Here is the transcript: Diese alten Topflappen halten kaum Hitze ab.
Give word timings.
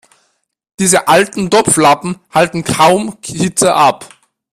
Diese 0.79 1.07
alten 1.07 1.51
Topflappen 1.51 2.17
halten 2.31 2.63
kaum 2.63 3.19
Hitze 3.23 3.75
ab. 3.75 4.09